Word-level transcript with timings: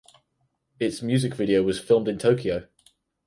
Its 0.79 1.03
music 1.03 1.35
video 1.35 1.61
was 1.61 1.79
filmed 1.79 2.07
in 2.07 2.17
Tokyo. 2.17 2.67